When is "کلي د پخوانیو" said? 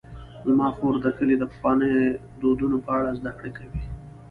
1.17-2.17